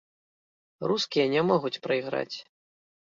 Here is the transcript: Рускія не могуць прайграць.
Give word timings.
Рускія 0.91 1.25
не 1.35 1.41
могуць 1.53 1.75
прайграць. 1.87 2.37